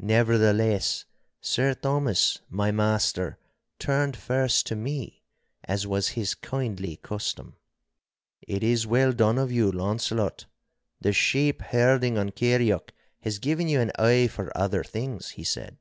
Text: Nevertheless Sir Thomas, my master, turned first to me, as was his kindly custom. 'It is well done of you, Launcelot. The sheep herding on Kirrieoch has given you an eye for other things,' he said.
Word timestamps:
Nevertheless 0.00 1.04
Sir 1.40 1.72
Thomas, 1.74 2.40
my 2.50 2.72
master, 2.72 3.38
turned 3.78 4.16
first 4.16 4.66
to 4.66 4.74
me, 4.74 5.22
as 5.62 5.86
was 5.86 6.08
his 6.18 6.34
kindly 6.34 6.96
custom. 6.96 7.54
'It 8.40 8.64
is 8.64 8.88
well 8.88 9.12
done 9.12 9.38
of 9.38 9.52
you, 9.52 9.70
Launcelot. 9.70 10.46
The 11.00 11.12
sheep 11.12 11.62
herding 11.62 12.18
on 12.18 12.30
Kirrieoch 12.30 12.90
has 13.20 13.38
given 13.38 13.68
you 13.68 13.78
an 13.80 13.92
eye 14.00 14.26
for 14.26 14.50
other 14.58 14.82
things,' 14.82 15.28
he 15.28 15.44
said. 15.44 15.76